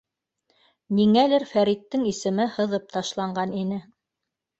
[0.99, 3.79] Ниңәлер Фәриттең исеме һыҙып ташланған ине.